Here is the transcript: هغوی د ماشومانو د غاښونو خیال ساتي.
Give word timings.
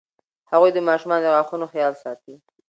هغوی 0.51 0.71
د 0.73 0.77
ماشومانو 0.89 1.23
د 1.23 1.27
غاښونو 1.33 1.65
خیال 1.73 1.93
ساتي. 2.03 2.33